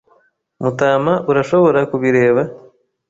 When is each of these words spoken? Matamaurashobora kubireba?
Matamaurashobora 0.61 1.79
kubireba? 1.91 2.41